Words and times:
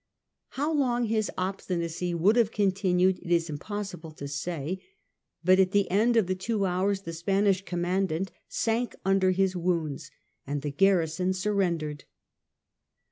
How 0.57 0.73
long 0.73 1.03
his 1.05 1.29
obstinacy 1.37 2.15
would 2.15 2.35
have 2.35 2.49
continued 2.51 3.19
it 3.19 3.29
is 3.31 3.51
impossible 3.51 4.09
to 4.13 4.27
say, 4.27 4.81
but 5.43 5.59
at 5.59 5.73
the 5.73 5.91
end 5.91 6.17
of 6.17 6.25
the 6.25 6.33
two 6.33 6.65
hours 6.65 7.01
the 7.01 7.13
Spanish 7.13 7.63
commandant 7.63 8.31
sank 8.47 8.95
under 9.05 9.29
his 9.29 9.55
wounds, 9.55 10.09
and 10.47 10.63
the 10.63 10.71
garrison 10.71 11.33
surrendered. 11.33 12.05